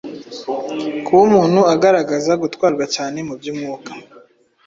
Kuba 1.05 1.21
umuntu 1.29 1.59
agaragaza 1.73 2.31
gutwarwa 2.41 2.85
cyane 2.95 3.17
mu 3.27 3.33
by’umwuka 3.39 3.91